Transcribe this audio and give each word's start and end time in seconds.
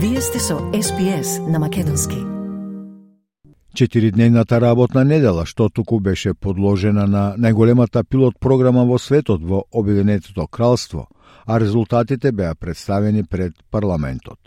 Вие 0.00 0.20
сте 0.20 0.38
со 0.38 0.58
СПС 0.82 1.38
на 1.48 1.58
Македонски. 1.58 2.16
Четиридневната 3.74 4.60
работна 4.60 5.04
недела, 5.04 5.42
што 5.46 5.66
туку 5.68 5.98
беше 5.98 6.34
подложена 6.34 7.06
на 7.06 7.22
најголемата 7.34 8.04
пилот 8.04 8.38
програма 8.38 8.84
во 8.86 8.98
светот 8.98 9.42
во 9.42 9.64
Обединетото 9.74 10.46
кралство, 10.46 11.08
а 11.46 11.58
резултатите 11.58 12.32
беа 12.32 12.54
представени 12.54 13.24
пред 13.24 13.58
парламентот. 13.70 14.38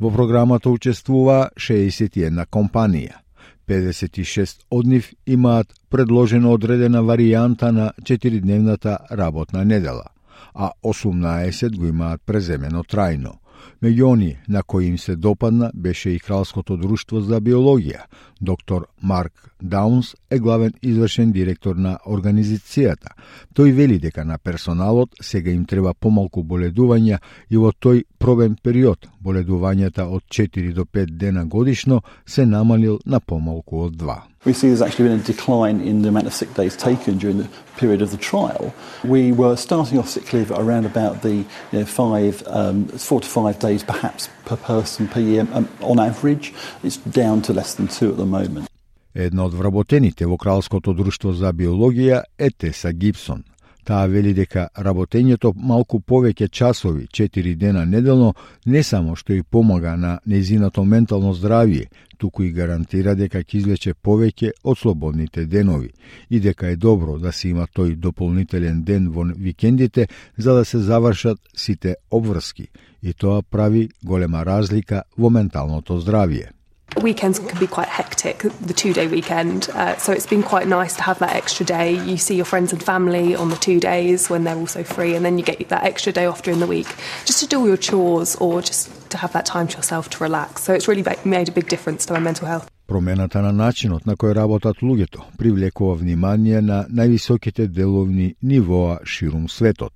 Во 0.00 0.10
програмата 0.10 0.70
учествува 0.70 1.50
61 1.56 2.46
компанија. 2.48 3.20
56 3.68 4.64
од 4.70 4.86
нив 4.86 5.12
имаат 5.26 5.68
предложена 5.90 6.48
одредена 6.48 7.04
варијанта 7.04 7.70
на 7.70 7.92
четиридневната 8.04 8.98
работна 9.10 9.64
недела, 9.64 10.08
а 10.54 10.70
18 10.82 11.76
го 11.76 11.86
имаат 11.86 12.22
преземено 12.24 12.82
трајно. 12.82 13.43
Меѓу 13.82 14.12
они 14.14 14.36
на 14.48 14.62
кои 14.62 14.86
им 14.86 14.98
се 14.98 15.16
допадна 15.16 15.70
беше 15.74 16.10
и 16.10 16.20
Кралското 16.20 16.76
друштво 16.76 17.20
за 17.20 17.40
биологија. 17.40 18.06
Доктор 18.40 18.86
Марк 19.02 19.53
Даунс 19.64 20.14
е 20.30 20.38
главен 20.38 20.72
извршен 20.82 21.30
директор 21.32 21.76
на 21.76 21.96
организацијата. 22.04 23.14
Тој 23.56 23.72
вели 23.72 23.96
дека 23.98 24.24
на 24.24 24.36
персоналот 24.38 25.16
сега 25.22 25.50
им 25.50 25.64
треба 25.64 25.94
помалку 25.94 26.42
боледувања 26.44 27.18
и 27.48 27.56
во 27.56 27.70
тој 27.72 28.02
пробен 28.18 28.58
период 28.62 29.08
боледувањата 29.24 30.04
од 30.04 30.22
4 30.28 30.74
до 30.74 30.84
5 30.84 31.16
дена 31.16 31.46
годишно 31.46 32.02
се 32.26 32.44
намалил 32.46 32.98
на 33.06 33.20
помалку 33.20 33.86
од 33.86 33.96
2. 33.96 34.18
We 34.44 34.52
see 34.52 34.68
there's 34.68 34.82
actually 34.82 35.08
been 35.08 35.20
a 35.20 35.32
decline 35.32 35.80
in 35.80 36.02
the 36.02 36.08
amount 36.08 36.26
of 36.26 36.34
sick 36.34 36.52
days 36.52 36.76
taken 36.76 37.16
during 37.16 37.38
the 37.38 37.48
period 37.80 38.02
of 38.02 38.10
the 38.10 38.20
trial. 38.20 38.74
We 39.02 39.32
were 39.32 39.56
starting 39.56 39.98
off 39.98 40.10
sick 40.10 40.30
leave 40.34 40.50
around 40.50 40.84
about 40.84 41.22
the 41.22 41.34
you 41.72 41.78
know, 41.78 41.86
five, 41.86 42.42
um, 42.48 42.84
four 42.88 43.22
to 43.22 43.26
five 43.26 43.58
days 43.58 43.82
perhaps 43.82 44.28
per 44.44 44.56
person 44.56 45.08
per 45.08 45.20
year 45.20 45.48
um, 45.54 45.68
on 45.80 45.98
average. 45.98 46.52
It's 46.82 46.98
down 46.98 47.40
to 47.42 47.54
less 47.54 47.74
than 47.74 47.88
two 47.88 48.10
at 48.10 48.18
the 48.18 48.26
moment. 48.26 48.68
Една 49.14 49.44
од 49.44 49.54
вработените 49.54 50.26
во 50.26 50.36
Кралското 50.36 50.92
друштво 50.92 51.32
за 51.32 51.52
биологија 51.52 52.22
е 52.38 52.50
Теса 52.50 52.92
Гибсон– 52.92 53.44
Таа 53.84 54.06
вели 54.08 54.32
дека 54.32 54.68
работењето 54.80 55.50
малку 55.56 55.98
повеќе 56.00 56.48
часови, 56.48 57.04
4 57.12 57.54
дена 57.54 57.84
неделно, 57.84 58.32
не 58.66 58.82
само 58.82 59.16
што 59.16 59.34
и 59.34 59.42
помага 59.42 59.96
на 59.96 60.18
незиното 60.26 60.84
ментално 60.84 61.34
здравје, 61.34 61.90
туку 62.18 62.42
и 62.42 62.52
гарантира 62.52 63.14
дека 63.14 63.44
ќе 63.44 63.58
излече 63.58 63.94
повеќе 63.94 64.54
од 64.64 64.78
слободните 64.78 65.44
денови 65.44 65.92
и 66.30 66.40
дека 66.40 66.72
е 66.72 66.76
добро 66.76 67.18
да 67.18 67.32
се 67.32 67.48
има 67.48 67.66
тој 67.66 67.94
дополнителен 67.96 68.82
ден 68.84 69.10
во 69.12 69.28
викендите 69.36 70.08
за 70.36 70.54
да 70.54 70.64
се 70.64 70.78
завршат 70.78 71.38
сите 71.54 71.96
обврски 72.10 72.68
и 73.02 73.12
тоа 73.12 73.42
прави 73.42 73.88
голема 74.02 74.44
разлика 74.44 75.02
во 75.18 75.30
менталното 75.30 76.00
здравје. 76.00 76.54
Weekends 77.03 77.39
can 77.39 77.59
be 77.59 77.67
quite 77.67 77.87
hectic, 77.87 78.39
the 78.59 78.73
two 78.73 78.93
day 78.93 79.07
weekend. 79.07 79.69
Uh, 79.69 79.95
so 79.97 80.11
it's 80.11 80.25
been 80.25 80.43
quite 80.43 80.67
nice 80.67 80.95
to 80.95 81.03
have 81.03 81.19
that 81.19 81.35
extra 81.35 81.65
day. 81.65 81.93
You 81.93 82.17
see 82.17 82.35
your 82.35 82.45
friends 82.45 82.73
and 82.73 82.83
family 82.83 83.35
on 83.35 83.49
the 83.49 83.55
two 83.55 83.79
days 83.79 84.29
when 84.29 84.43
they're 84.43 84.57
also 84.57 84.83
free, 84.83 85.15
and 85.15 85.23
then 85.23 85.37
you 85.37 85.43
get 85.45 85.69
that 85.69 85.83
extra 85.83 86.11
day 86.11 86.25
off 86.25 86.41
during 86.41 86.59
the 86.59 86.67
week 86.67 86.87
just 87.25 87.39
to 87.41 87.47
do 87.47 87.59
all 87.59 87.67
your 87.67 87.77
chores 87.77 88.35
or 88.37 88.61
just 88.61 88.89
to 89.11 89.17
have 89.17 89.31
that 89.33 89.45
time 89.45 89.67
to 89.67 89.77
yourself 89.77 90.09
to 90.09 90.23
relax. 90.23 90.63
So 90.63 90.73
it's 90.73 90.87
really 90.87 91.05
made 91.23 91.47
a 91.47 91.51
big 91.51 91.67
difference 91.69 92.05
to 92.07 92.13
my 92.13 92.19
mental 92.19 92.47
health. 92.47 92.67
Промената 92.87 93.41
на 93.41 93.51
начинот 93.51 94.05
на 94.05 94.15
кој 94.15 94.33
работат 94.33 94.81
луѓето 94.81 95.21
привлекува 95.37 95.95
внимание 95.95 96.61
на 96.61 96.87
највисоките 96.89 97.67
деловни 97.67 98.35
нивоа 98.41 98.99
ширум 99.05 99.47
светот. 99.49 99.93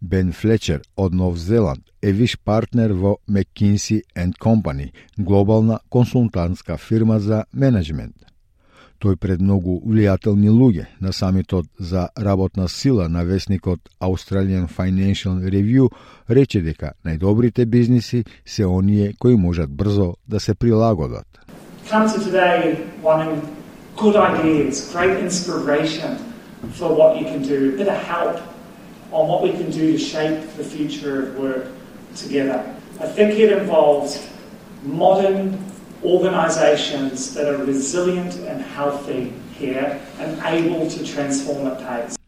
Бен 0.00 0.32
Флечер 0.32 0.82
од 0.96 1.14
Нов 1.14 1.38
Зеланд 1.38 1.82
е 2.02 2.12
виш 2.12 2.36
партнер 2.44 2.92
во 2.92 3.16
McKinsey 3.28 4.02
Company, 4.38 4.92
глобална 5.18 5.80
консултантска 5.90 6.76
фирма 6.76 7.18
за 7.18 7.44
менеджмент. 7.52 8.14
Тој 8.98 9.16
пред 9.16 9.40
многу 9.40 9.78
влијателни 9.86 10.50
луѓе 10.50 10.86
на 11.00 11.12
самитот 11.12 11.66
за 11.78 12.08
работна 12.18 12.68
сила 12.68 13.08
на 13.08 13.22
весникот 13.24 13.80
Australian 14.00 14.66
Financial 14.68 15.38
Review 15.38 15.90
рече 16.28 16.62
дека 16.62 16.92
најдобрите 17.04 17.66
бизниси 17.66 18.24
се 18.44 18.66
оние 18.66 19.14
кои 19.18 19.36
можат 19.36 19.70
брзо 19.70 20.14
да 20.28 20.40
се 20.40 20.54
прилагодат. 20.54 21.26
Come 21.90 22.06
to 22.06 22.18
today 22.18 22.78
wanting 23.02 23.40
good 23.96 24.16
ideas, 24.16 24.92
great 24.92 25.18
inspiration 25.22 26.18
for 26.74 26.90
what 26.94 27.18
you 27.18 27.24
can 27.24 27.42
do, 27.42 27.74
a 27.74 27.76
bit 27.78 27.88
of 27.88 27.98
help 28.02 28.57
on 29.12 29.28
what 29.28 29.42
we 29.42 29.52
can 29.52 29.70
do 29.70 29.92
to 29.92 29.98
shape 29.98 30.40
the 30.56 30.64
future 30.64 31.22
of 31.22 31.38
work 31.38 31.66
together. 32.16 32.64
I 33.00 33.06
think 33.06 33.38
it 33.38 33.52
involves 33.52 34.26
modern 34.82 35.58
organisations 36.04 37.34
that 37.34 37.46
are 37.52 37.64
resilient 37.64 38.36
and 38.36 38.62
healthy 38.62 39.32
here 39.58 40.00
and 40.20 40.40
able 40.44 40.88
to 40.90 41.04
transform 41.04 41.66
at 41.66 41.78
pace. 41.78 42.18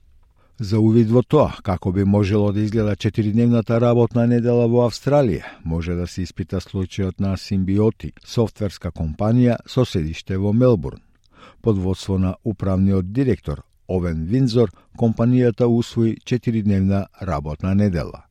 За 0.60 0.76
увид 0.76 1.08
во 1.08 1.22
тоа 1.22 1.54
како 1.64 1.92
би 1.92 2.04
можело 2.04 2.52
да 2.52 2.60
изгледа 2.60 2.96
четиридневната 2.96 3.78
работна 3.80 4.26
недела 4.26 4.66
во 4.68 4.84
Австралија, 4.90 5.44
може 5.64 5.94
да 5.96 6.06
се 6.06 6.22
испита 6.22 6.60
случајот 6.60 7.16
на 7.18 7.36
Симбиоти, 7.36 8.12
софтверска 8.24 8.90
компанија 8.92 9.56
со 9.66 9.86
седиште 9.88 10.36
во 10.36 10.52
Мелбурн. 10.52 11.00
Под 11.62 11.78
водство 11.78 12.18
на 12.18 12.36
управниот 12.44 13.12
директор 13.12 13.62
Овен 13.90 14.26
Винзор, 14.30 14.70
компанијата 14.98 15.66
усвои 15.66 16.14
4-дневна 16.22 17.06
работна 17.26 17.74
недела. 17.74 18.22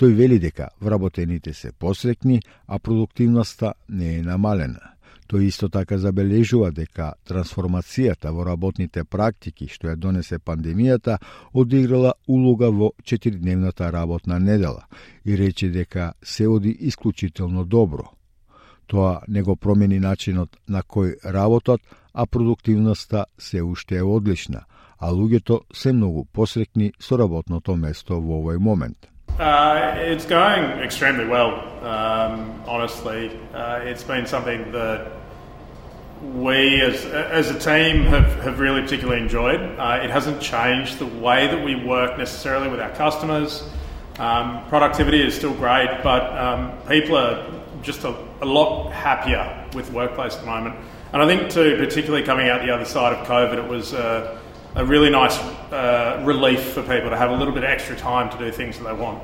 Тој 0.00 0.14
вели 0.16 0.38
дека 0.40 0.70
вработените 0.80 1.52
се 1.52 1.72
посрекни, 1.72 2.40
а 2.66 2.78
продуктивноста 2.78 3.74
не 3.88 4.16
е 4.18 4.22
намалена. 4.22 4.96
Тој 5.28 5.48
исто 5.48 5.68
така 5.68 5.98
забележува 5.98 6.70
дека 6.72 7.12
трансформацијата 7.28 8.32
во 8.32 8.46
работните 8.48 9.04
практики 9.04 9.68
што 9.68 9.92
ја 9.92 9.96
донесе 9.96 10.38
пандемијата 10.38 11.18
одиграла 11.52 12.14
улога 12.26 12.70
во 12.70 12.90
четиридневната 13.04 13.92
работна 13.92 14.40
недела 14.40 14.86
и 15.24 15.36
рече 15.36 15.68
дека 15.68 16.12
се 16.22 16.48
оди 16.48 16.70
исклучително 16.80 17.64
добро. 17.64 18.08
Тоа 18.92 19.20
не 19.28 19.42
го 19.42 19.54
промени 19.56 19.96
начинот 20.04 20.58
на 20.68 20.82
кој 20.84 21.14
работат, 21.24 21.80
а 22.12 22.26
продуктивноста 22.26 23.24
се 23.38 23.62
уште 23.62 23.96
е 23.96 24.02
одлична, 24.02 24.66
а 25.00 25.08
луѓето 25.08 25.60
се 25.72 25.92
многу 25.92 26.26
посрекни 26.32 26.92
со 27.00 27.16
работното 27.16 27.72
место 27.76 28.20
во 28.20 28.42
овој 28.44 28.58
момент. 28.60 29.08
Uh, 29.40 29.96
it's 29.96 30.26
going 30.26 30.84
extremely 30.84 31.24
well, 31.24 31.64
um, 31.80 32.60
honestly. 32.68 33.32
Uh, 33.54 33.80
it's 33.80 34.04
been 34.04 34.26
something 34.26 34.60
that 34.72 35.08
we 36.36 36.82
as, 36.82 37.06
as 37.06 37.48
a 37.48 37.58
team 37.58 38.04
have, 38.04 38.28
have 38.44 38.60
really 38.60 38.82
particularly 38.82 39.22
enjoyed. 39.22 39.60
Uh, 39.78 40.04
it 40.04 40.10
hasn't 40.10 40.42
changed 40.42 40.98
the 40.98 41.08
way 41.24 41.46
that 41.46 41.64
we 41.64 41.76
work 41.76 42.18
necessarily 42.18 42.68
with 42.68 42.80
our 42.80 42.90
customers. 42.90 43.64
Um, 44.18 44.60
productivity 44.68 45.22
is 45.26 45.34
still 45.34 45.54
great, 45.54 45.88
but 46.02 46.28
um, 46.36 46.72
people 46.86 47.16
are 47.16 47.40
just 47.81 48.03
a, 48.03 48.13
a 48.41 48.45
lot 48.45 48.91
happier 48.91 49.43
with 49.73 49.91
workplace 49.91 50.33
at 50.35 50.41
the 50.41 50.47
moment. 50.47 50.75
And 51.13 51.21
I 51.21 51.27
think, 51.27 51.49
too, 51.49 51.75
particularly 51.77 52.23
coming 52.23 52.49
out 52.49 52.61
the 52.61 52.71
other 52.71 52.85
side 52.85 53.13
of 53.15 53.27
COVID, 53.27 53.57
it 53.63 53.69
was 53.69 53.93
uh, 53.93 54.37
a 54.75 54.85
really 54.85 55.09
nice 55.09 55.37
uh, 55.71 56.21
relief 56.25 56.61
for 56.73 56.81
people 56.81 57.09
to 57.09 57.17
have 57.17 57.31
a 57.31 57.35
little 57.35 57.53
bit 57.53 57.63
extra 57.63 57.95
time 57.95 58.29
to 58.29 58.37
do 58.37 58.51
things 58.51 58.77
that 58.77 58.85
they 58.85 58.93
want. 58.93 59.19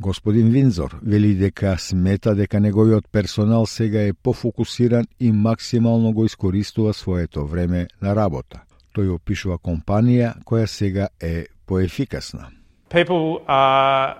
Господин 0.00 0.50
Винзор 0.50 0.98
вели 1.02 1.34
дека 1.34 1.78
смета 1.78 2.34
дека 2.34 2.60
неговиот 2.60 3.04
персонал 3.12 3.66
сега 3.66 4.02
е 4.02 4.12
пофокусиран 4.12 5.04
и 5.20 5.32
максимално 5.32 6.12
го 6.12 6.24
искористува 6.24 6.94
своето 6.94 7.46
време 7.46 7.86
на 8.02 8.16
работа. 8.16 8.60
Тој 8.96 9.12
опишува 9.12 9.58
компанија 9.58 10.34
која 10.44 10.66
сега 10.66 11.08
е 11.20 11.46
поефикасна. 11.66 12.48
People 12.90 13.44
are 13.48 14.14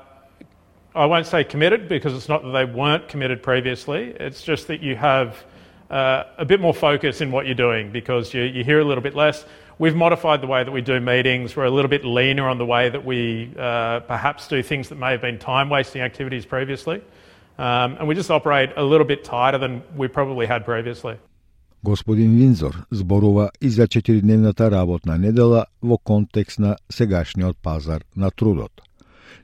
I 0.94 1.04
won't 1.06 1.26
say 1.26 1.44
committed 1.44 1.88
because 1.88 2.14
it's 2.14 2.28
not 2.28 2.42
that 2.42 2.50
they 2.50 2.64
weren't 2.64 3.08
committed 3.08 3.42
previously. 3.42 4.14
It's 4.18 4.42
just 4.42 4.66
that 4.68 4.80
you 4.82 4.96
have 4.96 5.44
uh, 5.90 6.24
a 6.38 6.44
bit 6.44 6.60
more 6.60 6.72
focus 6.74 7.20
in 7.20 7.30
what 7.30 7.44
you're 7.46 7.54
doing 7.54 7.92
because 7.92 8.32
you, 8.32 8.42
you 8.42 8.64
hear 8.64 8.80
a 8.80 8.84
little 8.84 9.02
bit 9.02 9.14
less. 9.14 9.44
We've 9.78 9.94
modified 9.94 10.40
the 10.40 10.46
way 10.46 10.64
that 10.64 10.72
we 10.72 10.80
do 10.80 10.98
meetings. 11.00 11.54
We're 11.54 11.64
a 11.64 11.70
little 11.70 11.90
bit 11.90 12.04
leaner 12.04 12.48
on 12.48 12.56
the 12.56 12.64
way 12.64 12.88
that 12.88 13.04
we 13.04 13.52
uh, 13.58 14.00
perhaps 14.00 14.48
do 14.48 14.62
things 14.62 14.88
that 14.88 14.96
may 14.96 15.10
have 15.10 15.20
been 15.20 15.38
time 15.38 15.68
wasting 15.68 16.00
activities 16.00 16.46
previously. 16.46 17.02
Um, 17.58 17.96
and 17.98 18.08
we 18.08 18.14
just 18.14 18.30
operate 18.30 18.70
a 18.76 18.82
little 18.82 19.06
bit 19.06 19.22
tighter 19.24 19.58
than 19.58 19.82
we 19.96 20.08
probably 20.08 20.46
had 20.46 20.64
previously. 20.64 21.16
Господин 21.84 22.36
Винзор 22.36 22.74
зборува 22.90 23.50
и 23.60 23.68
за 23.68 23.88
четиридневната 23.88 24.70
работна 24.70 25.18
недела 25.18 25.66
во 25.82 25.98
контекст 25.98 26.58
на 26.58 26.76
сегашниот 26.88 27.56
пазар 27.62 28.02
на 28.16 28.30
трудот. 28.30 28.72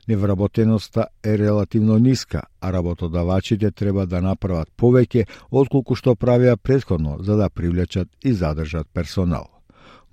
Невработеноста 0.08 1.06
е 1.24 1.38
релативно 1.38 1.98
ниска, 1.98 2.42
а 2.60 2.72
работодавачите 2.72 3.70
треба 3.70 4.06
да 4.06 4.20
направат 4.20 4.68
повеќе 4.76 5.26
отколку 5.50 5.94
што 5.94 6.16
правеа 6.16 6.56
предходно 6.56 7.18
за 7.20 7.36
да 7.36 7.50
привлечат 7.50 8.08
и 8.24 8.32
задржат 8.32 8.88
персонал. 8.94 9.58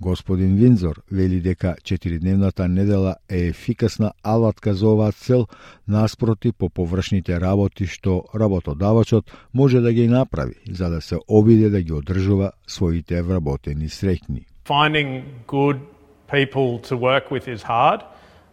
Господин 0.02 0.56
Винзор 0.56 1.02
вели 1.12 1.40
дека 1.42 1.76
четиридневната 1.84 2.68
недела 2.68 3.16
е 3.30 3.48
ефикасна 3.48 4.12
алатка 4.24 4.74
за 4.74 4.90
оваа 4.90 5.12
цел, 5.12 5.48
наспроти 5.88 6.52
по 6.52 6.70
површните 6.70 7.40
работи 7.40 7.88
што 7.88 8.26
работодавачот 8.36 9.32
може 9.54 9.80
да 9.80 9.94
ги 9.94 10.08
направи 10.08 10.56
за 10.72 10.90
да 10.90 11.02
се 11.02 11.18
обиде 11.28 11.70
да 11.70 11.82
ги 11.82 11.94
одржува 11.94 12.52
своите 12.68 13.22
вработени 13.22 13.88
среќни. 13.88 14.44
Finding 14.66 15.24
good 15.48 15.80
people 16.28 16.82
to 16.90 16.98
work 16.98 17.32
with 17.32 17.48
is 17.48 17.64
hard. 17.64 18.02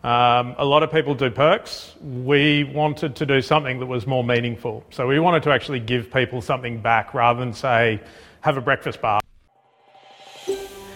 Um, 0.04 0.56
a 0.58 0.66
lot 0.66 0.84
of 0.84 0.92
people 0.92 1.16
do 1.16 1.30
perks. 1.32 1.96
We 2.02 2.64
wanted 2.64 3.16
to 3.16 3.26
do 3.26 3.42
something 3.42 3.80
that 3.80 3.88
was 3.88 4.06
more 4.06 4.24
meaningful. 4.24 4.84
So 4.90 5.08
we 5.08 5.20
wanted 5.20 5.44
to 5.44 5.52
actually 5.52 5.80
give 5.80 6.12
people 6.12 6.42
something 6.42 6.80
back 6.82 7.14
rather 7.14 7.40
than 7.40 7.54
say, 7.54 8.00
have 8.42 8.58
a 8.58 8.62
breakfast 8.62 9.02
bar. 9.02 9.20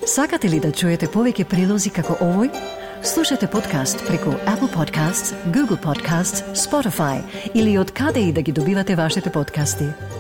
Сакате 0.06 0.50
ли 0.50 0.60
да 0.60 0.72
чуете 0.72 1.08
повеќе 1.08 1.46
прилози 1.46 1.92
како 1.94 2.16
овој? 2.26 2.50
Слушате 3.04 3.48
подкаст 3.48 4.02
преку 4.08 4.34
Apple 4.46 4.70
Podcasts, 4.70 5.34
Google 5.54 5.78
Podcasts, 5.78 6.44
Spotify 6.54 7.22
или 7.54 7.78
од 7.78 7.92
каде 7.92 8.20
и 8.20 8.34
да 8.34 8.42
ги 8.42 8.52
добивате 8.52 8.96
вашите 8.96 9.32
подкасти. 9.32 10.15